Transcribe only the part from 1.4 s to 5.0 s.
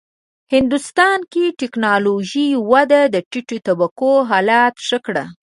د ټېکنالوژۍ وده د ټیټو طبقو حالت ښه